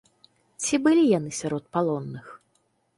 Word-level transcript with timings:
Ці 0.63 0.79
былі 0.89 1.03
яны 1.17 1.31
сярод 1.43 1.63
палонных? 1.77 2.37